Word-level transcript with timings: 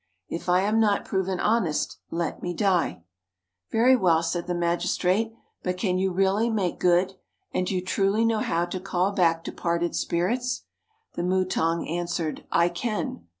If 0.29 0.49
I 0.49 0.61
am 0.61 0.79
not 0.79 1.05
proven 1.05 1.39
honest, 1.39 1.97
let 2.09 2.41
me 2.41 2.55
die." 2.55 3.03
"Very 3.71 3.95
well," 3.95 4.23
said 4.23 4.47
the 4.47 4.55
magistrate; 4.55 5.31
"but 5.61 5.77
can 5.77 5.99
you 5.99 6.11
really 6.11 6.49
make 6.49 6.79
good, 6.79 7.13
and 7.53 7.67
do 7.67 7.75
you 7.75 7.85
truly 7.85 8.25
know 8.25 8.39
how 8.39 8.65
to 8.65 8.79
call 8.79 9.11
back 9.11 9.43
departed 9.43 9.95
spirits?" 9.95 10.63
The 11.13 11.21
mutang 11.21 11.87
answered, 11.87 12.45
"I 12.51 12.67
can." 12.67 13.27